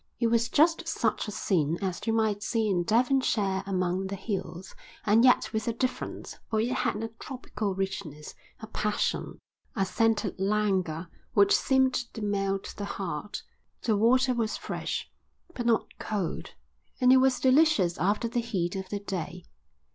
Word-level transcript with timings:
It 0.19 0.31
was 0.31 0.49
just 0.49 0.87
such 0.87 1.27
a 1.27 1.31
scene 1.31 1.77
as 1.79 2.01
you 2.07 2.11
might 2.11 2.41
see 2.41 2.67
in 2.67 2.81
Devonshire 2.83 3.61
among 3.67 4.07
the 4.07 4.15
hills, 4.15 4.73
and 5.05 5.23
yet 5.23 5.53
with 5.53 5.67
a 5.67 5.73
difference, 5.73 6.39
for 6.49 6.59
it 6.59 6.71
had 6.71 7.03
a 7.03 7.09
tropical 7.19 7.75
richness, 7.75 8.33
a 8.61 8.65
passion, 8.65 9.37
a 9.75 9.85
scented 9.85 10.39
languor 10.39 11.07
which 11.33 11.55
seemed 11.55 11.93
to 11.93 12.23
melt 12.23 12.73
the 12.77 12.85
heart. 12.85 13.43
The 13.83 13.95
water 13.95 14.33
was 14.33 14.57
fresh, 14.57 15.07
but 15.53 15.67
not 15.67 15.99
cold; 15.99 16.55
and 16.99 17.13
it 17.13 17.17
was 17.17 17.39
delicious 17.39 17.99
after 17.99 18.27
the 18.27 18.41
heat 18.41 18.75
of 18.75 18.89
the 18.89 19.01
day. 19.01 19.45